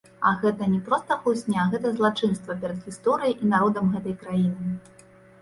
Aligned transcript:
А 0.27 0.29
гэта 0.43 0.69
не 0.69 0.77
проста 0.87 1.17
хлусня, 1.25 1.65
гэта 1.73 1.91
злачынства 1.99 2.57
перад 2.65 2.81
гісторыяй 2.91 3.37
і 3.37 3.53
народам 3.53 3.93
гэтай 3.99 4.19
краіны. 4.25 4.75